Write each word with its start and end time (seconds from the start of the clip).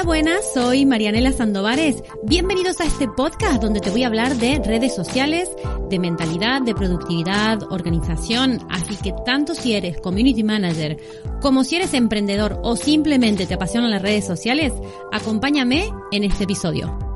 Hola, 0.00 0.06
buenas, 0.06 0.54
soy 0.54 0.86
Marianela 0.86 1.30
Sandovares. 1.30 2.02
Bienvenidos 2.22 2.80
a 2.80 2.86
este 2.86 3.06
podcast 3.06 3.60
donde 3.60 3.80
te 3.80 3.90
voy 3.90 4.02
a 4.02 4.06
hablar 4.06 4.34
de 4.36 4.58
redes 4.64 4.94
sociales, 4.94 5.50
de 5.90 5.98
mentalidad, 5.98 6.62
de 6.62 6.74
productividad, 6.74 7.62
organización. 7.70 8.66
Así 8.70 8.96
que 8.96 9.12
tanto 9.26 9.54
si 9.54 9.74
eres 9.74 10.00
community 10.00 10.42
manager 10.42 10.96
como 11.42 11.64
si 11.64 11.76
eres 11.76 11.92
emprendedor 11.92 12.60
o 12.62 12.76
simplemente 12.76 13.44
te 13.44 13.52
apasionan 13.52 13.90
las 13.90 14.00
redes 14.00 14.24
sociales, 14.24 14.72
acompáñame 15.12 15.90
en 16.12 16.24
este 16.24 16.44
episodio. 16.44 17.09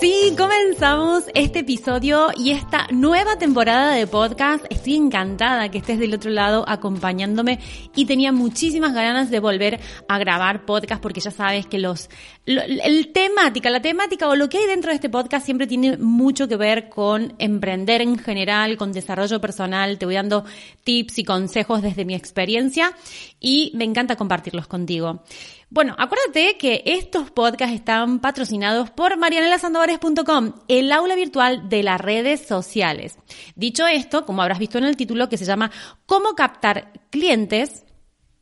Sí, 0.00 0.32
comenzamos 0.38 1.24
este 1.34 1.60
episodio 1.60 2.28
y 2.36 2.52
esta 2.52 2.86
nueva 2.92 3.36
temporada 3.36 3.92
de 3.92 4.06
podcast. 4.06 4.64
Estoy 4.70 4.94
encantada 4.94 5.72
que 5.72 5.78
estés 5.78 5.98
del 5.98 6.14
otro 6.14 6.30
lado 6.30 6.64
acompañándome 6.68 7.58
y 7.96 8.06
tenía 8.06 8.30
muchísimas 8.30 8.94
ganas 8.94 9.28
de 9.28 9.40
volver 9.40 9.80
a 10.06 10.18
grabar 10.18 10.64
podcast 10.64 11.02
porque 11.02 11.20
ya 11.20 11.32
sabes 11.32 11.66
que 11.66 11.80
los, 11.80 12.10
el 12.46 13.10
temática, 13.12 13.70
la 13.70 13.82
temática 13.82 14.28
o 14.28 14.36
lo 14.36 14.48
que 14.48 14.58
hay 14.58 14.66
dentro 14.66 14.90
de 14.90 14.94
este 14.94 15.10
podcast 15.10 15.44
siempre 15.44 15.66
tiene 15.66 15.96
mucho 15.96 16.46
que 16.46 16.56
ver 16.56 16.88
con 16.88 17.34
emprender 17.38 18.00
en 18.00 18.18
general, 18.18 18.76
con 18.76 18.92
desarrollo 18.92 19.40
personal. 19.40 19.98
Te 19.98 20.06
voy 20.06 20.14
dando 20.14 20.44
tips 20.84 21.18
y 21.18 21.24
consejos 21.24 21.82
desde 21.82 22.04
mi 22.04 22.14
experiencia 22.14 22.92
y 23.40 23.72
me 23.74 23.82
encanta 23.82 24.14
compartirlos 24.14 24.68
contigo. 24.68 25.24
Bueno, 25.70 25.94
acuérdate 25.98 26.56
que 26.56 26.82
estos 26.86 27.30
podcasts 27.30 27.74
están 27.74 28.20
patrocinados 28.20 28.90
por 28.90 29.18
marianelasandovares.com, 29.18 30.52
el 30.66 30.90
aula 30.90 31.14
virtual 31.14 31.68
de 31.68 31.82
las 31.82 32.00
redes 32.00 32.46
sociales. 32.46 33.18
Dicho 33.54 33.86
esto, 33.86 34.24
como 34.24 34.40
habrás 34.40 34.58
visto 34.58 34.78
en 34.78 34.84
el 34.84 34.96
título, 34.96 35.28
que 35.28 35.36
se 35.36 35.44
llama 35.44 35.70
Cómo 36.06 36.34
captar 36.34 36.92
clientes, 37.10 37.84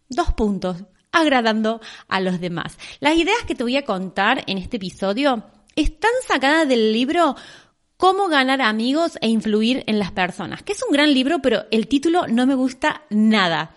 dos 0.08 0.32
puntos, 0.34 0.84
agradando 1.10 1.80
a 2.06 2.20
los 2.20 2.40
demás. 2.40 2.78
Las 3.00 3.16
ideas 3.16 3.42
que 3.44 3.56
te 3.56 3.64
voy 3.64 3.76
a 3.76 3.84
contar 3.84 4.44
en 4.46 4.58
este 4.58 4.76
episodio 4.76 5.42
están 5.74 6.12
sacadas 6.28 6.68
del 6.68 6.92
libro 6.92 7.34
Cómo 7.96 8.28
ganar 8.28 8.62
amigos 8.62 9.18
e 9.20 9.26
influir 9.26 9.82
en 9.88 9.98
las 9.98 10.12
personas, 10.12 10.62
que 10.62 10.74
es 10.74 10.82
un 10.84 10.92
gran 10.92 11.12
libro, 11.12 11.40
pero 11.42 11.64
el 11.72 11.88
título 11.88 12.28
no 12.28 12.46
me 12.46 12.54
gusta 12.54 13.02
nada. 13.10 13.74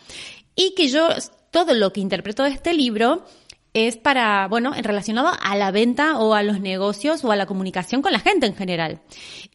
Y 0.56 0.76
que 0.76 0.88
yo 0.90 1.08
todo 1.52 1.74
lo 1.74 1.92
que 1.94 2.02
interpreto 2.02 2.44
de 2.44 2.50
este 2.50 2.74
libro 2.74 3.26
es 3.74 3.98
para, 3.98 4.48
bueno, 4.48 4.74
relacionado 4.82 5.32
a 5.40 5.56
la 5.56 5.72
venta 5.72 6.18
o 6.18 6.34
a 6.34 6.44
los 6.44 6.60
negocios 6.60 7.24
o 7.24 7.32
a 7.32 7.36
la 7.36 7.46
comunicación 7.46 8.02
con 8.02 8.12
la 8.12 8.20
gente 8.20 8.46
en 8.46 8.56
general. 8.56 9.02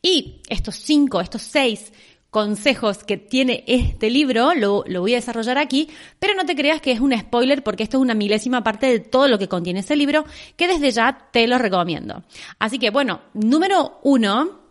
Y 0.03 0.41
estos 0.48 0.77
cinco, 0.77 1.20
estos 1.20 1.42
seis 1.42 1.92
consejos 2.31 3.05
que 3.05 3.17
tiene 3.17 3.62
este 3.69 4.11
libro, 4.11 4.55
lo, 4.55 4.83
lo, 4.89 5.01
voy 5.03 5.12
a 5.12 5.19
desarrollar 5.19 5.56
aquí, 5.56 5.89
pero 6.19 6.34
no 6.34 6.45
te 6.45 6.56
creas 6.56 6.81
que 6.81 6.91
es 6.91 6.98
un 6.98 7.17
spoiler 7.17 7.62
porque 7.62 7.84
esto 7.84 7.98
es 7.98 8.03
una 8.03 8.14
milésima 8.14 8.64
parte 8.64 8.86
de 8.86 8.98
todo 8.98 9.29
lo 9.29 9.39
que 9.39 9.48
contiene 9.48 9.81
ese 9.81 9.95
libro, 9.95 10.25
que 10.56 10.67
desde 10.67 10.91
ya 10.91 11.29
te 11.33 11.47
lo 11.47 11.58
recomiendo. 11.58 12.25
Así 12.58 12.81
que 12.81 12.91
bueno, 12.91 13.20
número 13.35 14.01
uno, 14.02 14.63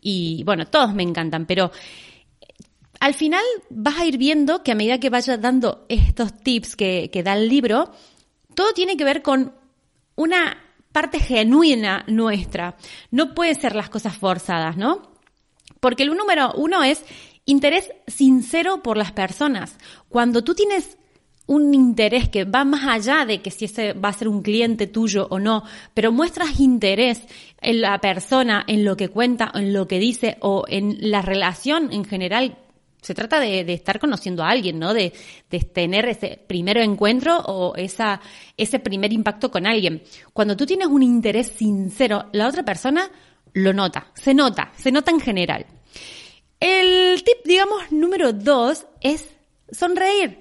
y 0.00 0.44
bueno, 0.44 0.66
todos 0.66 0.94
me 0.94 1.02
encantan, 1.02 1.46
pero 1.46 1.72
al 3.00 3.14
final 3.14 3.42
vas 3.70 3.98
a 3.98 4.04
ir 4.04 4.18
viendo 4.18 4.62
que 4.62 4.72
a 4.72 4.74
medida 4.74 5.00
que 5.00 5.08
vayas 5.08 5.40
dando 5.40 5.86
estos 5.88 6.36
tips 6.36 6.76
que, 6.76 7.22
da 7.24 7.32
el 7.32 7.48
libro, 7.48 7.90
todo 8.54 8.72
tiene 8.74 8.96
que 8.96 9.04
ver 9.04 9.22
con 9.22 9.54
una 10.16 10.58
parte 10.92 11.18
genuina 11.18 12.04
nuestra. 12.06 12.76
No 13.10 13.34
puede 13.34 13.54
ser 13.54 13.74
las 13.74 13.88
cosas 13.88 14.16
forzadas, 14.16 14.76
¿no? 14.76 15.14
Porque 15.80 16.02
el 16.02 16.14
número 16.14 16.52
uno 16.56 16.82
es 16.82 17.02
interés 17.46 17.90
sincero 18.06 18.82
por 18.82 18.98
las 18.98 19.12
personas. 19.12 19.78
Cuando 20.10 20.44
tú 20.44 20.54
tienes 20.54 20.98
un 21.46 21.72
interés 21.72 22.28
que 22.28 22.44
va 22.44 22.64
más 22.64 22.86
allá 22.86 23.24
de 23.24 23.40
que 23.40 23.50
si 23.50 23.64
ese 23.64 23.94
va 23.94 24.10
a 24.10 24.12
ser 24.12 24.28
un 24.28 24.42
cliente 24.42 24.86
tuyo 24.86 25.26
o 25.30 25.38
no, 25.38 25.64
pero 25.94 26.12
muestras 26.12 26.60
interés 26.60 27.22
en 27.62 27.80
la 27.80 27.98
persona, 27.98 28.62
en 28.68 28.84
lo 28.84 28.96
que 28.96 29.08
cuenta, 29.08 29.50
en 29.54 29.72
lo 29.72 29.88
que 29.88 29.98
dice 29.98 30.36
o 30.40 30.64
en 30.68 31.10
la 31.10 31.22
relación 31.22 31.92
en 31.92 32.04
general 32.04 32.58
se 33.00 33.14
trata 33.14 33.40
de, 33.40 33.60
estar 33.72 33.98
conociendo 33.98 34.42
a 34.42 34.50
alguien, 34.50 34.78
¿no? 34.78 34.92
De, 34.94 35.12
tener 35.72 36.06
ese 36.08 36.40
primer 36.46 36.78
encuentro 36.78 37.38
o 37.38 37.74
esa, 37.76 38.20
ese 38.56 38.78
primer 38.78 39.12
impacto 39.12 39.50
con 39.50 39.66
alguien. 39.66 40.02
Cuando 40.32 40.56
tú 40.56 40.66
tienes 40.66 40.88
un 40.88 41.02
interés 41.02 41.48
sincero, 41.48 42.26
la 42.32 42.48
otra 42.48 42.62
persona 42.62 43.10
lo 43.52 43.72
nota, 43.72 44.08
se 44.14 44.34
nota, 44.34 44.72
se 44.76 44.92
nota 44.92 45.10
en 45.10 45.20
general. 45.20 45.66
El 46.60 47.22
tip, 47.24 47.38
digamos, 47.44 47.90
número 47.90 48.32
dos 48.32 48.86
es 49.00 49.28
sonreír. 49.70 50.40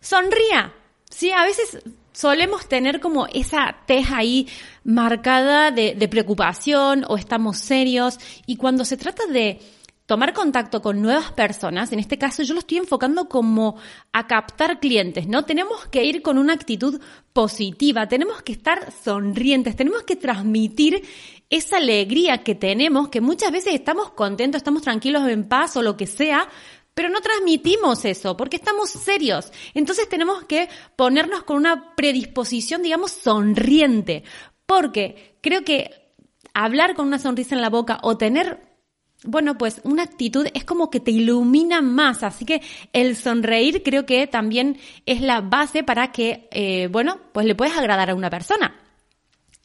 Sonría. 0.00 0.74
Sí, 1.08 1.30
a 1.30 1.44
veces 1.44 1.78
solemos 2.12 2.68
tener 2.68 3.00
como 3.00 3.26
esa 3.26 3.76
teja 3.86 4.18
ahí 4.18 4.46
marcada 4.84 5.70
de, 5.70 5.94
de 5.94 6.08
preocupación 6.08 7.04
o 7.08 7.16
estamos 7.16 7.58
serios 7.58 8.18
y 8.46 8.56
cuando 8.56 8.84
se 8.84 8.96
trata 8.96 9.26
de 9.26 9.60
tomar 10.06 10.34
contacto 10.34 10.82
con 10.82 11.00
nuevas 11.00 11.32
personas, 11.32 11.92
en 11.92 11.98
este 11.98 12.18
caso 12.18 12.42
yo 12.42 12.52
lo 12.52 12.60
estoy 12.60 12.78
enfocando 12.78 13.28
como 13.28 13.76
a 14.12 14.26
captar 14.26 14.78
clientes, 14.78 15.26
¿no? 15.26 15.44
Tenemos 15.44 15.86
que 15.86 16.04
ir 16.04 16.20
con 16.20 16.36
una 16.36 16.52
actitud 16.52 17.00
positiva, 17.32 18.06
tenemos 18.06 18.42
que 18.42 18.52
estar 18.52 18.92
sonrientes, 18.92 19.76
tenemos 19.76 20.02
que 20.02 20.16
transmitir 20.16 21.02
esa 21.48 21.78
alegría 21.78 22.38
que 22.38 22.54
tenemos, 22.54 23.08
que 23.08 23.20
muchas 23.20 23.50
veces 23.50 23.74
estamos 23.74 24.10
contentos, 24.10 24.58
estamos 24.58 24.82
tranquilos, 24.82 25.26
en 25.28 25.48
paz 25.48 25.76
o 25.76 25.82
lo 25.82 25.96
que 25.96 26.06
sea, 26.06 26.48
pero 26.92 27.08
no 27.08 27.20
transmitimos 27.20 28.04
eso 28.04 28.36
porque 28.36 28.56
estamos 28.56 28.90
serios. 28.90 29.52
Entonces 29.72 30.08
tenemos 30.08 30.44
que 30.44 30.68
ponernos 30.96 31.44
con 31.44 31.56
una 31.56 31.94
predisposición, 31.94 32.82
digamos, 32.82 33.10
sonriente, 33.10 34.22
porque 34.66 35.38
creo 35.40 35.64
que 35.64 36.12
hablar 36.52 36.94
con 36.94 37.06
una 37.06 37.18
sonrisa 37.18 37.54
en 37.54 37.62
la 37.62 37.70
boca 37.70 37.98
o 38.02 38.16
tener 38.16 38.73
bueno, 39.24 39.58
pues 39.58 39.80
una 39.84 40.02
actitud 40.02 40.46
es 40.54 40.64
como 40.64 40.90
que 40.90 41.00
te 41.00 41.10
ilumina 41.10 41.80
más, 41.80 42.22
así 42.22 42.44
que 42.44 42.62
el 42.92 43.16
sonreír 43.16 43.82
creo 43.82 44.06
que 44.06 44.26
también 44.26 44.78
es 45.06 45.20
la 45.20 45.40
base 45.40 45.82
para 45.82 46.12
que, 46.12 46.48
eh, 46.52 46.88
bueno, 46.90 47.20
pues 47.32 47.46
le 47.46 47.54
puedes 47.54 47.76
agradar 47.76 48.10
a 48.10 48.14
una 48.14 48.30
persona. 48.30 48.80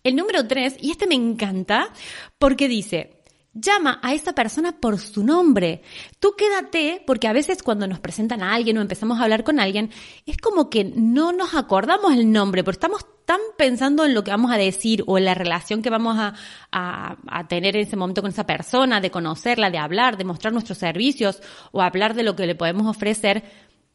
El 0.03 0.16
número 0.16 0.47
tres, 0.47 0.78
y 0.80 0.92
este 0.92 1.08
me 1.08 1.16
encanta, 1.16 1.92
porque 2.38 2.68
dice, 2.70 3.19
Llama 3.53 3.99
a 4.03 4.13
esa 4.13 4.33
persona 4.33 4.79
por 4.79 4.99
su 4.99 5.23
nombre. 5.23 5.81
Tú 6.19 6.33
quédate, 6.37 7.01
porque 7.05 7.27
a 7.27 7.33
veces 7.33 7.63
cuando 7.63 7.87
nos 7.87 7.99
presentan 7.99 8.43
a 8.43 8.53
alguien 8.53 8.77
o 8.77 8.81
empezamos 8.81 9.19
a 9.19 9.23
hablar 9.23 9.43
con 9.43 9.59
alguien, 9.59 9.89
es 10.27 10.37
como 10.37 10.69
que 10.69 10.83
no 10.83 11.31
nos 11.31 11.55
acordamos 11.55 12.13
el 12.13 12.31
nombre, 12.31 12.63
porque 12.63 12.75
estamos 12.75 13.05
tan 13.25 13.39
pensando 13.57 14.05
en 14.05 14.13
lo 14.13 14.23
que 14.23 14.31
vamos 14.31 14.51
a 14.51 14.57
decir 14.57 15.03
o 15.07 15.17
en 15.17 15.25
la 15.25 15.33
relación 15.33 15.81
que 15.81 15.89
vamos 15.89 16.17
a, 16.17 16.33
a, 16.71 17.47
tener 17.47 17.75
en 17.75 17.83
ese 17.83 17.95
momento 17.95 18.21
con 18.21 18.31
esa 18.31 18.45
persona, 18.45 19.01
de 19.01 19.11
conocerla, 19.11 19.69
de 19.69 19.77
hablar, 19.77 20.17
de 20.17 20.23
mostrar 20.23 20.53
nuestros 20.53 20.77
servicios 20.77 21.41
o 21.71 21.81
hablar 21.81 22.16
de 22.16 22.23
lo 22.23 22.35
que 22.35 22.47
le 22.47 22.55
podemos 22.55 22.87
ofrecer, 22.87 23.43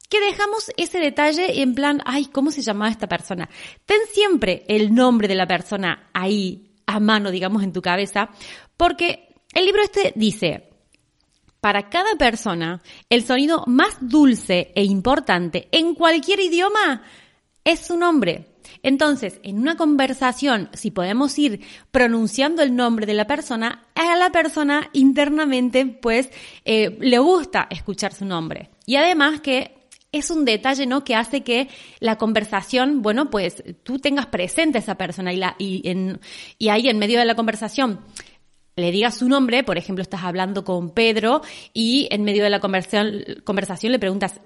que 0.08 0.20
dejamos 0.20 0.70
ese 0.76 0.98
detalle 0.98 1.62
en 1.62 1.74
plan, 1.74 2.00
ay, 2.04 2.26
¿cómo 2.26 2.50
se 2.50 2.62
llamaba 2.62 2.90
esta 2.90 3.08
persona? 3.08 3.48
Ten 3.86 3.98
siempre 4.12 4.64
el 4.68 4.94
nombre 4.94 5.26
de 5.26 5.34
la 5.34 5.46
persona 5.46 6.10
ahí 6.12 6.72
a 6.86 7.00
mano, 7.00 7.30
digamos, 7.30 7.62
en 7.62 7.72
tu 7.72 7.82
cabeza, 7.82 8.30
porque 8.76 9.33
el 9.54 9.66
libro 9.66 9.82
este 9.82 10.12
dice, 10.16 10.70
para 11.60 11.88
cada 11.88 12.16
persona, 12.16 12.82
el 13.08 13.24
sonido 13.24 13.64
más 13.66 13.96
dulce 14.00 14.72
e 14.74 14.84
importante 14.84 15.68
en 15.72 15.94
cualquier 15.94 16.40
idioma 16.40 17.02
es 17.64 17.80
su 17.80 17.96
nombre. 17.96 18.48
Entonces, 18.82 19.40
en 19.42 19.58
una 19.58 19.76
conversación, 19.76 20.68
si 20.74 20.90
podemos 20.90 21.38
ir 21.38 21.62
pronunciando 21.90 22.62
el 22.62 22.76
nombre 22.76 23.06
de 23.06 23.14
la 23.14 23.26
persona, 23.26 23.86
a 23.94 24.14
la 24.16 24.30
persona 24.30 24.90
internamente, 24.92 25.86
pues, 25.86 26.28
eh, 26.66 26.98
le 27.00 27.18
gusta 27.18 27.66
escuchar 27.70 28.12
su 28.12 28.26
nombre. 28.26 28.68
Y 28.84 28.96
además 28.96 29.40
que 29.40 29.88
es 30.12 30.30
un 30.30 30.44
detalle, 30.44 30.86
¿no? 30.86 31.02
Que 31.02 31.14
hace 31.14 31.42
que 31.42 31.68
la 31.98 32.18
conversación, 32.18 33.00
bueno, 33.00 33.30
pues 33.30 33.64
tú 33.82 33.98
tengas 33.98 34.26
presente 34.26 34.78
a 34.78 34.80
esa 34.80 34.96
persona 34.96 35.32
y, 35.32 35.40
y 36.58 36.68
ahí 36.68 36.88
en 36.88 36.98
medio 36.98 37.18
de 37.18 37.24
la 37.24 37.34
conversación 37.34 38.00
le 38.76 38.90
digas 38.90 39.18
su 39.18 39.28
nombre, 39.28 39.62
por 39.62 39.78
ejemplo, 39.78 40.02
estás 40.02 40.24
hablando 40.24 40.64
con 40.64 40.90
Pedro 40.90 41.42
y 41.72 42.08
en 42.10 42.24
medio 42.24 42.44
de 42.44 42.50
la 42.50 42.60
conversación, 42.60 43.92
le 43.92 43.98
preguntas, 43.98 44.40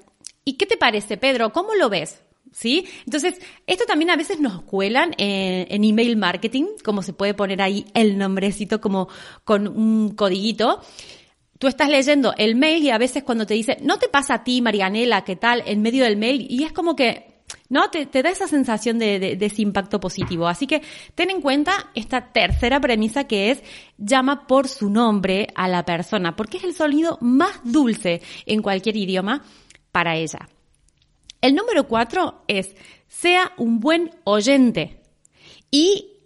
¿Y 0.48 0.54
qué 0.54 0.64
te 0.64 0.78
parece, 0.78 1.18
Pedro? 1.18 1.52
¿Cómo 1.52 1.74
lo 1.74 1.90
ves? 1.90 2.22
¿Sí? 2.52 2.86
Entonces, 3.04 3.34
esto 3.66 3.84
también 3.84 4.08
a 4.08 4.16
veces 4.16 4.40
nos 4.40 4.62
cuelan 4.62 5.14
en, 5.18 5.84
email 5.84 6.16
marketing, 6.16 6.64
como 6.82 7.02
se 7.02 7.12
puede 7.12 7.34
poner 7.34 7.60
ahí 7.60 7.84
el 7.92 8.16
nombrecito 8.16 8.80
como 8.80 9.08
con 9.44 9.68
un 9.68 10.14
codiguito. 10.14 10.80
Tú 11.58 11.66
estás 11.66 11.90
leyendo 11.90 12.32
el 12.38 12.54
mail 12.54 12.82
y 12.82 12.88
a 12.88 12.96
veces 12.96 13.24
cuando 13.24 13.44
te 13.44 13.52
dice, 13.52 13.76
no 13.82 13.98
te 13.98 14.08
pasa 14.08 14.36
a 14.36 14.42
ti, 14.42 14.62
Marianela, 14.62 15.22
¿qué 15.22 15.36
tal? 15.36 15.62
En 15.66 15.82
medio 15.82 16.04
del 16.04 16.16
mail, 16.16 16.46
y 16.48 16.64
es 16.64 16.72
como 16.72 16.96
que 16.96 17.27
¿no? 17.68 17.90
Te, 17.90 18.06
da 18.06 18.30
esa 18.30 18.48
sensación 18.48 18.98
de, 18.98 19.18
de, 19.18 19.46
ese 19.46 19.62
impacto 19.62 20.00
positivo. 20.00 20.48
Así 20.48 20.66
que 20.66 20.82
ten 21.14 21.30
en 21.30 21.40
cuenta 21.40 21.90
esta 21.94 22.32
tercera 22.32 22.80
premisa 22.80 23.24
que 23.24 23.50
es 23.50 23.62
llama 23.96 24.46
por 24.46 24.68
su 24.68 24.90
nombre 24.90 25.48
a 25.54 25.68
la 25.68 25.84
persona, 25.84 26.36
porque 26.36 26.58
es 26.58 26.64
el 26.64 26.74
sonido 26.74 27.18
más 27.20 27.60
dulce 27.64 28.22
en 28.46 28.62
cualquier 28.62 28.96
idioma 28.96 29.44
para 29.92 30.16
ella. 30.16 30.48
El 31.40 31.54
número 31.54 31.86
cuatro 31.86 32.42
es 32.48 32.74
sea 33.08 33.52
un 33.56 33.80
buen 33.80 34.10
oyente. 34.24 35.00
Y 35.70 36.18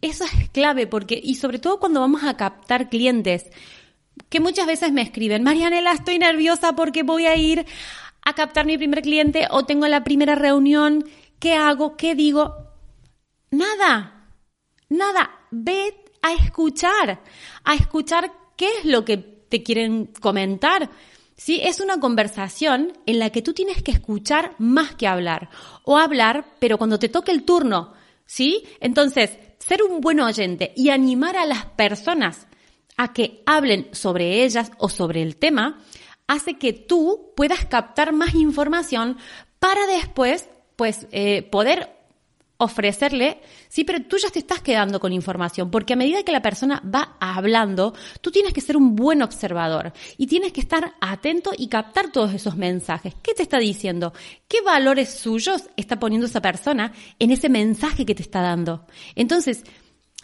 eso 0.00 0.24
es 0.24 0.50
clave 0.50 0.86
porque, 0.86 1.20
y 1.22 1.36
sobre 1.36 1.58
todo 1.58 1.78
cuando 1.78 2.00
vamos 2.00 2.24
a 2.24 2.36
captar 2.36 2.88
clientes, 2.88 3.46
que 4.28 4.40
muchas 4.40 4.66
veces 4.66 4.92
me 4.92 5.02
escriben, 5.02 5.42
Marianela, 5.42 5.92
estoy 5.92 6.18
nerviosa 6.18 6.74
porque 6.74 7.02
voy 7.02 7.26
a 7.26 7.36
ir 7.36 7.66
a 8.26 8.34
captar 8.34 8.66
mi 8.66 8.76
primer 8.76 9.02
cliente 9.02 9.46
o 9.50 9.64
tengo 9.64 9.86
la 9.86 10.02
primera 10.02 10.34
reunión, 10.34 11.04
¿qué 11.38 11.54
hago? 11.54 11.96
¿Qué 11.96 12.16
digo? 12.16 12.56
Nada, 13.52 14.32
nada, 14.88 15.30
ve 15.52 15.94
a 16.22 16.32
escuchar, 16.32 17.22
a 17.62 17.74
escuchar 17.76 18.32
qué 18.56 18.68
es 18.78 18.84
lo 18.84 19.04
que 19.04 19.16
te 19.16 19.62
quieren 19.62 20.06
comentar. 20.20 20.90
Sí, 21.36 21.60
es 21.62 21.78
una 21.78 22.00
conversación 22.00 22.98
en 23.06 23.20
la 23.20 23.30
que 23.30 23.42
tú 23.42 23.52
tienes 23.52 23.80
que 23.84 23.92
escuchar 23.92 24.56
más 24.58 24.96
que 24.96 25.06
hablar 25.06 25.48
o 25.84 25.96
hablar, 25.96 26.46
pero 26.58 26.78
cuando 26.78 26.98
te 26.98 27.08
toque 27.08 27.30
el 27.30 27.44
turno, 27.44 27.92
¿sí? 28.24 28.64
Entonces, 28.80 29.38
ser 29.60 29.84
un 29.84 30.00
buen 30.00 30.18
oyente 30.18 30.72
y 30.74 30.90
animar 30.90 31.36
a 31.36 31.46
las 31.46 31.64
personas 31.64 32.48
a 32.96 33.12
que 33.12 33.44
hablen 33.46 33.88
sobre 33.92 34.42
ellas 34.42 34.72
o 34.78 34.88
sobre 34.88 35.22
el 35.22 35.36
tema 35.36 35.78
hace 36.26 36.54
que 36.54 36.72
tú 36.72 37.32
puedas 37.36 37.66
captar 37.66 38.12
más 38.12 38.34
información 38.34 39.16
para 39.58 39.86
después, 39.86 40.48
pues, 40.76 41.06
eh, 41.10 41.42
poder 41.42 41.96
ofrecerle, 42.58 43.40
sí, 43.68 43.84
pero 43.84 44.02
tú 44.04 44.16
ya 44.16 44.30
te 44.30 44.38
estás 44.38 44.62
quedando 44.62 44.98
con 44.98 45.12
información, 45.12 45.70
porque 45.70 45.92
a 45.92 45.96
medida 45.96 46.22
que 46.22 46.32
la 46.32 46.40
persona 46.40 46.82
va 46.82 47.16
hablando, 47.20 47.94
tú 48.22 48.30
tienes 48.30 48.54
que 48.54 48.62
ser 48.62 48.76
un 48.76 48.96
buen 48.96 49.20
observador 49.22 49.92
y 50.16 50.26
tienes 50.26 50.52
que 50.52 50.60
estar 50.60 50.94
atento 51.00 51.50
y 51.56 51.68
captar 51.68 52.10
todos 52.10 52.32
esos 52.32 52.56
mensajes. 52.56 53.14
¿Qué 53.22 53.34
te 53.34 53.42
está 53.42 53.58
diciendo? 53.58 54.14
¿Qué 54.48 54.62
valores 54.62 55.10
suyos 55.10 55.68
está 55.76 55.98
poniendo 55.98 56.26
esa 56.26 56.40
persona 56.40 56.92
en 57.18 57.30
ese 57.30 57.50
mensaje 57.50 58.06
que 58.06 58.14
te 58.14 58.22
está 58.22 58.40
dando? 58.40 58.86
Entonces, 59.14 59.64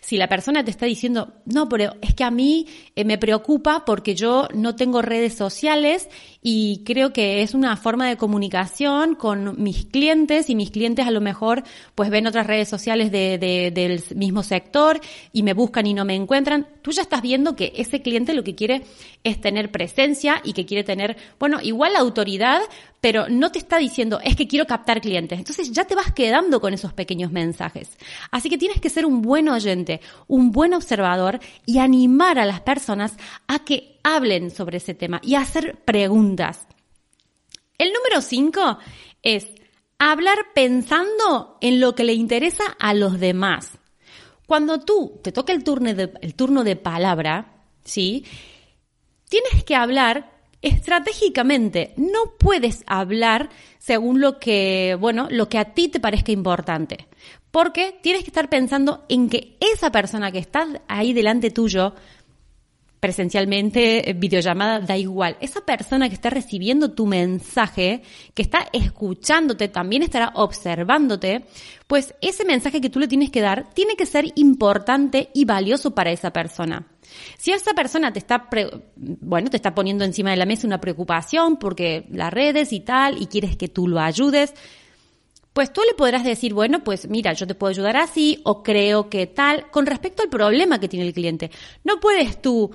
si 0.02 0.16
la 0.16 0.28
persona 0.28 0.64
te 0.64 0.72
está 0.72 0.84
diciendo, 0.84 1.32
no, 1.46 1.68
pero 1.68 1.94
es 2.02 2.12
que 2.12 2.24
a 2.24 2.30
mí 2.30 2.66
eh, 2.96 3.04
me 3.04 3.18
preocupa 3.18 3.84
porque 3.86 4.16
yo 4.16 4.48
no 4.52 4.74
tengo 4.74 5.00
redes 5.00 5.34
sociales 5.34 6.08
y 6.44 6.82
creo 6.84 7.12
que 7.12 7.42
es 7.42 7.54
una 7.54 7.76
forma 7.76 8.08
de 8.08 8.16
comunicación 8.16 9.14
con 9.14 9.62
mis 9.62 9.86
clientes 9.86 10.50
y 10.50 10.56
mis 10.56 10.72
clientes 10.72 11.06
a 11.06 11.12
lo 11.12 11.20
mejor 11.20 11.62
pues 11.94 12.10
ven 12.10 12.26
otras 12.26 12.48
redes 12.48 12.68
sociales 12.68 13.12
de, 13.12 13.38
del 13.72 14.02
mismo 14.16 14.42
sector 14.42 15.00
y 15.32 15.44
me 15.44 15.54
buscan 15.54 15.86
y 15.86 15.94
no 15.94 16.04
me 16.04 16.16
encuentran, 16.16 16.66
tú 16.82 16.90
ya 16.90 17.02
estás 17.02 17.22
viendo 17.22 17.54
que 17.54 17.72
ese 17.76 18.02
cliente 18.02 18.34
lo 18.34 18.42
que 18.42 18.56
quiere 18.56 18.82
es 19.22 19.40
tener 19.40 19.70
presencia 19.70 20.40
y 20.42 20.52
que 20.52 20.66
quiere 20.66 20.82
tener, 20.82 21.16
bueno, 21.38 21.60
igual 21.62 21.94
autoridad, 21.94 22.60
pero 23.00 23.28
no 23.28 23.52
te 23.52 23.60
está 23.60 23.78
diciendo, 23.78 24.18
es 24.24 24.34
que 24.34 24.48
quiero 24.48 24.66
captar 24.66 25.00
clientes. 25.00 25.38
Entonces 25.38 25.70
ya 25.70 25.84
te 25.84 25.94
vas 25.94 26.12
quedando 26.12 26.60
con 26.60 26.74
esos 26.74 26.92
pequeños 26.92 27.30
mensajes. 27.30 27.96
Así 28.32 28.48
que 28.48 28.58
tienes 28.58 28.80
que 28.80 28.90
ser 28.90 29.06
un 29.06 29.22
buen 29.22 29.48
oyente, 29.48 30.00
un 30.26 30.50
buen 30.50 30.74
observador 30.74 31.38
y 31.66 31.78
animar 31.78 32.38
a 32.40 32.46
las 32.46 32.60
personas 32.60 33.14
a 33.46 33.60
que 33.60 33.91
hablen 34.02 34.50
sobre 34.50 34.78
ese 34.78 34.94
tema 34.94 35.20
y 35.22 35.34
hacer 35.34 35.78
preguntas. 35.84 36.66
El 37.78 37.92
número 37.92 38.20
cinco 38.20 38.78
es 39.22 39.46
hablar 39.98 40.38
pensando 40.54 41.58
en 41.60 41.80
lo 41.80 41.94
que 41.94 42.04
le 42.04 42.14
interesa 42.14 42.64
a 42.78 42.94
los 42.94 43.20
demás. 43.20 43.78
Cuando 44.46 44.80
tú 44.80 45.20
te 45.22 45.32
toca 45.32 45.52
el 45.52 45.64
turno 45.64 45.94
de, 45.94 46.12
el 46.20 46.34
turno 46.34 46.64
de 46.64 46.76
palabra, 46.76 47.64
¿sí? 47.84 48.24
Tienes 49.28 49.64
que 49.64 49.74
hablar 49.74 50.30
estratégicamente. 50.60 51.94
No 51.96 52.36
puedes 52.38 52.84
hablar 52.86 53.50
según 53.78 54.20
lo 54.20 54.38
que, 54.38 54.96
bueno, 54.98 55.28
lo 55.30 55.48
que 55.48 55.58
a 55.58 55.72
ti 55.72 55.88
te 55.88 56.00
parezca 56.00 56.32
importante. 56.32 57.08
Porque 57.50 57.98
tienes 58.02 58.22
que 58.22 58.30
estar 58.30 58.48
pensando 58.48 59.04
en 59.08 59.28
que 59.28 59.56
esa 59.60 59.92
persona 59.92 60.32
que 60.32 60.38
está 60.38 60.66
ahí 60.88 61.12
delante 61.12 61.50
tuyo, 61.50 61.94
presencialmente, 63.02 64.14
videollamada, 64.16 64.78
da 64.78 64.96
igual. 64.96 65.36
Esa 65.40 65.62
persona 65.62 66.08
que 66.08 66.14
está 66.14 66.30
recibiendo 66.30 66.92
tu 66.92 67.04
mensaje, 67.04 68.02
que 68.32 68.42
está 68.42 68.68
escuchándote, 68.72 69.66
también 69.66 70.04
estará 70.04 70.30
observándote, 70.36 71.44
pues 71.88 72.14
ese 72.20 72.44
mensaje 72.44 72.80
que 72.80 72.90
tú 72.90 73.00
le 73.00 73.08
tienes 73.08 73.32
que 73.32 73.40
dar 73.40 73.74
tiene 73.74 73.96
que 73.96 74.06
ser 74.06 74.26
importante 74.36 75.30
y 75.34 75.44
valioso 75.44 75.96
para 75.96 76.12
esa 76.12 76.32
persona. 76.32 76.86
Si 77.38 77.50
esa 77.50 77.72
persona 77.72 78.12
te 78.12 78.20
está, 78.20 78.48
bueno, 78.94 79.50
te 79.50 79.56
está 79.56 79.74
poniendo 79.74 80.04
encima 80.04 80.30
de 80.30 80.36
la 80.36 80.46
mesa 80.46 80.68
una 80.68 80.80
preocupación 80.80 81.56
porque 81.56 82.06
las 82.08 82.32
redes 82.32 82.72
y 82.72 82.78
tal, 82.78 83.20
y 83.20 83.26
quieres 83.26 83.56
que 83.56 83.66
tú 83.66 83.88
lo 83.88 83.98
ayudes, 83.98 84.54
pues 85.52 85.72
tú 85.72 85.82
le 85.86 85.94
podrás 85.94 86.24
decir, 86.24 86.54
bueno, 86.54 86.82
pues 86.82 87.08
mira, 87.08 87.32
yo 87.34 87.46
te 87.46 87.54
puedo 87.54 87.70
ayudar 87.70 87.96
así, 87.96 88.40
o 88.44 88.62
creo 88.62 89.08
que 89.10 89.26
tal, 89.26 89.70
con 89.70 89.86
respecto 89.86 90.22
al 90.22 90.28
problema 90.28 90.80
que 90.80 90.88
tiene 90.88 91.06
el 91.06 91.12
cliente. 91.12 91.50
No 91.84 92.00
puedes 92.00 92.40
tú 92.40 92.70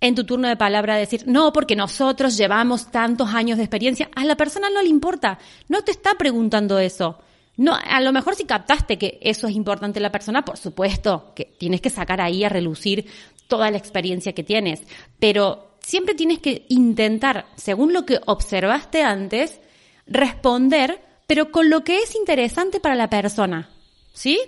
en 0.00 0.14
tu 0.14 0.24
turno 0.24 0.48
de 0.48 0.56
palabra 0.56 0.96
decir, 0.96 1.22
no, 1.26 1.52
porque 1.52 1.76
nosotros 1.76 2.36
llevamos 2.36 2.90
tantos 2.90 3.32
años 3.32 3.56
de 3.56 3.64
experiencia. 3.64 4.10
A 4.14 4.24
la 4.26 4.36
persona 4.36 4.68
no 4.68 4.82
le 4.82 4.88
importa, 4.88 5.38
no 5.68 5.82
te 5.82 5.92
está 5.92 6.14
preguntando 6.18 6.78
eso. 6.78 7.18
No, 7.56 7.74
a 7.74 8.00
lo 8.00 8.12
mejor 8.12 8.34
si 8.34 8.44
captaste 8.44 8.98
que 8.98 9.18
eso 9.22 9.46
es 9.46 9.54
importante 9.54 9.98
en 9.98 10.02
la 10.02 10.12
persona, 10.12 10.44
por 10.44 10.58
supuesto 10.58 11.32
que 11.34 11.54
tienes 11.58 11.80
que 11.80 11.88
sacar 11.88 12.20
ahí 12.20 12.44
a 12.44 12.48
relucir 12.50 13.06
toda 13.48 13.70
la 13.70 13.78
experiencia 13.78 14.34
que 14.34 14.42
tienes, 14.42 14.82
pero 15.18 15.76
siempre 15.80 16.14
tienes 16.14 16.40
que 16.40 16.66
intentar, 16.68 17.46
según 17.56 17.92
lo 17.92 18.04
que 18.04 18.20
observaste 18.26 19.02
antes, 19.02 19.60
responder, 20.06 21.00
pero 21.34 21.50
con 21.50 21.68
lo 21.68 21.82
que 21.82 21.98
es 21.98 22.14
interesante 22.14 22.78
para 22.78 22.94
la 22.94 23.10
persona, 23.10 23.68
¿sí? 24.12 24.38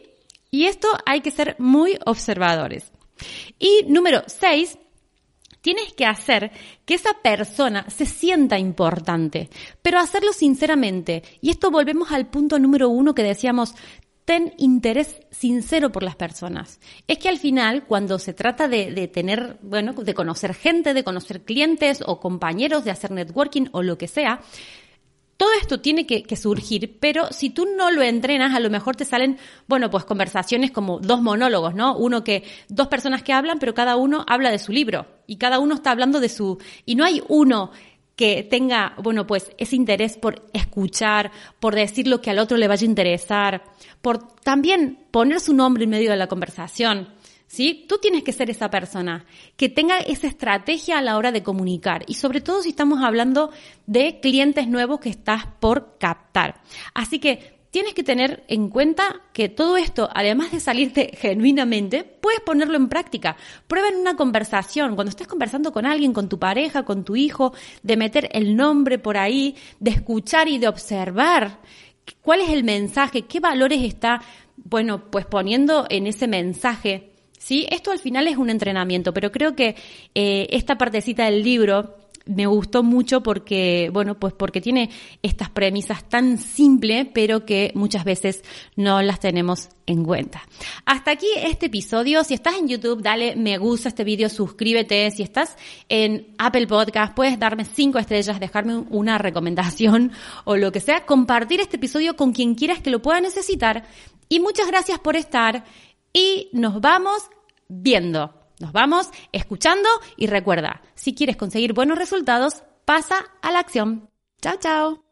Y 0.52 0.66
esto 0.66 0.86
hay 1.04 1.20
que 1.20 1.32
ser 1.32 1.56
muy 1.58 1.98
observadores. 2.06 2.92
Y 3.58 3.82
número 3.88 4.22
seis, 4.28 4.78
tienes 5.62 5.94
que 5.94 6.06
hacer 6.06 6.52
que 6.84 6.94
esa 6.94 7.12
persona 7.24 7.90
se 7.90 8.06
sienta 8.06 8.56
importante, 8.60 9.50
pero 9.82 9.98
hacerlo 9.98 10.32
sinceramente. 10.32 11.24
Y 11.40 11.50
esto 11.50 11.72
volvemos 11.72 12.12
al 12.12 12.28
punto 12.28 12.56
número 12.56 12.88
uno 12.88 13.16
que 13.16 13.24
decíamos, 13.24 13.74
ten 14.24 14.54
interés 14.56 15.18
sincero 15.32 15.90
por 15.90 16.04
las 16.04 16.14
personas. 16.14 16.78
Es 17.08 17.18
que 17.18 17.28
al 17.28 17.38
final, 17.38 17.84
cuando 17.86 18.20
se 18.20 18.32
trata 18.32 18.68
de, 18.68 19.08
tener, 19.08 19.58
bueno, 19.60 19.92
de 19.92 20.14
conocer 20.14 20.54
gente, 20.54 20.94
de 20.94 21.02
conocer 21.02 21.42
clientes 21.42 22.00
o 22.06 22.20
compañeros, 22.20 22.84
de 22.84 22.92
hacer 22.92 23.10
networking 23.10 23.70
o 23.72 23.82
lo 23.82 23.98
que 23.98 24.06
sea, 24.06 24.40
todo 25.36 25.50
esto 25.60 25.80
tiene 25.80 26.06
que, 26.06 26.36
surgir, 26.36 26.98
pero 26.98 27.30
si 27.30 27.50
tú 27.50 27.66
no 27.76 27.90
lo 27.90 28.02
entrenas, 28.02 28.54
a 28.54 28.60
lo 28.60 28.70
mejor 28.70 28.96
te 28.96 29.04
salen, 29.04 29.38
bueno, 29.66 29.90
pues 29.90 30.04
conversaciones 30.04 30.70
como 30.70 30.98
dos 30.98 31.20
monólogos, 31.20 31.74
¿no? 31.74 31.96
Uno 31.96 32.24
que, 32.24 32.44
dos 32.68 32.88
personas 32.88 33.22
que 33.22 33.32
hablan, 33.32 33.58
pero 33.58 33.74
cada 33.74 33.96
uno 33.96 34.24
habla 34.28 34.50
de 34.50 34.58
su 34.58 34.72
libro 34.72 35.06
y 35.26 35.36
cada 35.36 35.58
uno 35.58 35.74
está 35.74 35.90
hablando 35.90 36.20
de 36.20 36.28
su, 36.28 36.58
y 36.84 36.94
no 36.94 37.04
hay 37.04 37.22
uno 37.28 37.70
que 38.16 38.42
tenga, 38.42 38.94
bueno, 39.02 39.26
pues 39.26 39.52
ese 39.58 39.76
interés 39.76 40.16
por 40.16 40.46
escuchar, 40.54 41.30
por 41.60 41.74
decir 41.74 42.08
lo 42.08 42.22
que 42.22 42.30
al 42.30 42.38
otro 42.38 42.56
le 42.56 42.66
vaya 42.66 42.86
a 42.86 42.88
interesar, 42.88 43.62
por 44.00 44.26
también 44.40 45.06
poner 45.10 45.40
su 45.40 45.52
nombre 45.52 45.84
en 45.84 45.90
medio 45.90 46.10
de 46.10 46.16
la 46.16 46.26
conversación. 46.26 47.08
¿Sí? 47.46 47.86
Tú 47.88 47.98
tienes 47.98 48.24
que 48.24 48.32
ser 48.32 48.50
esa 48.50 48.70
persona 48.70 49.24
que 49.56 49.68
tenga 49.68 49.98
esa 49.98 50.26
estrategia 50.26 50.98
a 50.98 51.02
la 51.02 51.16
hora 51.16 51.30
de 51.30 51.44
comunicar 51.44 52.04
y 52.08 52.14
sobre 52.14 52.40
todo 52.40 52.62
si 52.62 52.70
estamos 52.70 53.02
hablando 53.04 53.50
de 53.86 54.18
clientes 54.20 54.66
nuevos 54.66 54.98
que 54.98 55.10
estás 55.10 55.46
por 55.60 55.96
captar. 55.98 56.60
Así 56.92 57.20
que 57.20 57.56
tienes 57.76 57.92
que 57.92 58.02
tener 58.02 58.42
en 58.48 58.70
cuenta 58.70 59.20
que 59.34 59.50
todo 59.50 59.76
esto, 59.76 60.08
además 60.14 60.50
de 60.50 60.60
salirte 60.60 61.10
genuinamente, 61.18 62.04
puedes 62.04 62.40
ponerlo 62.40 62.76
en 62.76 62.88
práctica. 62.88 63.36
Prueba 63.66 63.88
en 63.88 63.96
una 63.96 64.16
conversación, 64.16 64.94
cuando 64.94 65.10
estés 65.10 65.28
conversando 65.28 65.72
con 65.72 65.84
alguien, 65.84 66.14
con 66.14 66.28
tu 66.28 66.38
pareja, 66.38 66.84
con 66.84 67.04
tu 67.04 67.16
hijo, 67.16 67.52
de 67.82 67.98
meter 67.98 68.30
el 68.32 68.56
nombre 68.56 68.98
por 68.98 69.18
ahí, 69.18 69.56
de 69.78 69.90
escuchar 69.90 70.48
y 70.48 70.56
de 70.56 70.68
observar 70.68 71.60
cuál 72.22 72.40
es 72.40 72.48
el 72.48 72.64
mensaje, 72.64 73.22
qué 73.22 73.40
valores 73.40 73.82
está, 73.82 74.22
bueno, 74.56 75.10
pues 75.10 75.26
poniendo 75.26 75.86
en 75.90 76.06
ese 76.06 76.26
mensaje. 76.26 77.12
¿Sí? 77.46 77.64
Esto 77.70 77.92
al 77.92 78.00
final 78.00 78.26
es 78.26 78.38
un 78.38 78.50
entrenamiento, 78.50 79.14
pero 79.14 79.30
creo 79.30 79.54
que 79.54 79.76
eh, 80.16 80.48
esta 80.50 80.76
partecita 80.76 81.26
del 81.26 81.44
libro 81.44 81.94
me 82.24 82.44
gustó 82.48 82.82
mucho 82.82 83.22
porque, 83.22 83.88
bueno, 83.92 84.18
pues 84.18 84.34
porque 84.34 84.60
tiene 84.60 84.90
estas 85.22 85.48
premisas 85.50 86.02
tan 86.08 86.38
simples, 86.38 87.06
pero 87.14 87.46
que 87.46 87.70
muchas 87.76 88.02
veces 88.02 88.42
no 88.74 89.00
las 89.00 89.20
tenemos 89.20 89.68
en 89.86 90.02
cuenta. 90.02 90.42
Hasta 90.86 91.12
aquí 91.12 91.28
este 91.36 91.66
episodio. 91.66 92.24
Si 92.24 92.34
estás 92.34 92.56
en 92.56 92.66
YouTube, 92.66 93.00
dale 93.00 93.36
me 93.36 93.58
gusta 93.58 93.90
a 93.90 93.90
este 93.90 94.02
vídeo, 94.02 94.28
suscríbete. 94.28 95.08
Si 95.12 95.22
estás 95.22 95.56
en 95.88 96.34
Apple 96.38 96.66
Podcast, 96.66 97.14
puedes 97.14 97.38
darme 97.38 97.64
cinco 97.64 98.00
estrellas, 98.00 98.40
dejarme 98.40 98.78
una 98.90 99.18
recomendación 99.18 100.10
o 100.46 100.56
lo 100.56 100.72
que 100.72 100.80
sea, 100.80 101.06
compartir 101.06 101.60
este 101.60 101.76
episodio 101.76 102.16
con 102.16 102.32
quien 102.32 102.56
quieras 102.56 102.80
que 102.80 102.90
lo 102.90 103.02
pueda 103.02 103.20
necesitar. 103.20 103.84
Y 104.28 104.40
muchas 104.40 104.66
gracias 104.66 104.98
por 104.98 105.14
estar 105.14 105.62
y 106.12 106.48
nos 106.52 106.80
vamos 106.80 107.28
viendo. 107.68 108.34
Nos 108.58 108.72
vamos 108.72 109.10
escuchando 109.32 109.88
y 110.16 110.28
recuerda, 110.28 110.82
si 110.94 111.14
quieres 111.14 111.36
conseguir 111.36 111.74
buenos 111.74 111.98
resultados, 111.98 112.62
pasa 112.84 113.16
a 113.42 113.50
la 113.50 113.58
acción. 113.58 114.08
Chao, 114.40 114.56
chao. 114.58 115.04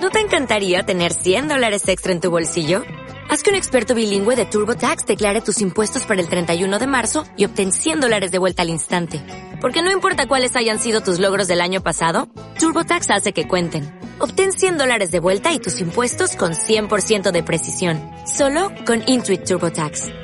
¿No 0.00 0.10
te 0.10 0.20
encantaría 0.20 0.82
tener 0.82 1.12
100 1.12 1.48
dólares 1.48 1.88
extra 1.88 2.12
en 2.12 2.20
tu 2.20 2.30
bolsillo? 2.30 2.82
Haz 3.30 3.42
que 3.42 3.50
un 3.50 3.56
experto 3.56 3.94
bilingüe 3.94 4.36
de 4.36 4.44
TurboTax 4.44 5.06
declare 5.06 5.40
tus 5.40 5.62
impuestos 5.62 6.04
para 6.04 6.20
el 6.20 6.28
31 6.28 6.78
de 6.78 6.86
marzo 6.86 7.24
y 7.38 7.46
obtén 7.46 7.72
100 7.72 8.00
dólares 8.00 8.30
de 8.30 8.38
vuelta 8.38 8.62
al 8.62 8.68
instante. 8.68 9.22
Porque 9.60 9.82
no 9.82 9.90
importa 9.90 10.26
cuáles 10.26 10.56
hayan 10.56 10.78
sido 10.78 11.00
tus 11.00 11.20
logros 11.20 11.48
del 11.48 11.62
año 11.62 11.82
pasado, 11.82 12.28
TurboTax 12.58 13.10
hace 13.10 13.32
que 13.32 13.48
cuenten. 13.48 13.98
Obtén 14.18 14.52
100 14.52 14.78
dólares 14.78 15.10
de 15.10 15.20
vuelta 15.20 15.54
y 15.54 15.58
tus 15.58 15.80
impuestos 15.80 16.36
con 16.36 16.52
100% 16.52 17.32
de 17.32 17.42
precisión. 17.42 17.98
Solo 18.26 18.70
con 18.84 19.02
Intuit 19.06 19.44
TurboTax. 19.44 20.23